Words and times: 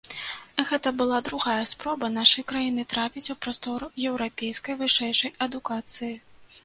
Гэта 0.69 0.91
была 1.01 1.17
другая 1.27 1.65
спроба 1.71 2.09
нашай 2.15 2.45
краіны 2.51 2.85
трапіць 2.95 3.25
у 3.37 3.37
прастору 3.47 3.91
еўрапейскай 4.09 4.79
вышэйшай 4.81 5.31
адукацыі. 5.49 6.15